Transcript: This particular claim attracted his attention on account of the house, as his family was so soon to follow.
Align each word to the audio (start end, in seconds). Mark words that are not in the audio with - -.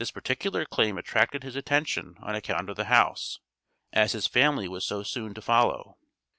This 0.01 0.09
particular 0.09 0.65
claim 0.65 0.97
attracted 0.97 1.43
his 1.43 1.55
attention 1.55 2.15
on 2.23 2.33
account 2.33 2.71
of 2.71 2.75
the 2.75 2.85
house, 2.85 3.39
as 3.93 4.13
his 4.13 4.25
family 4.25 4.67
was 4.67 4.83
so 4.83 5.03
soon 5.03 5.35
to 5.35 5.43
follow. 5.43 5.99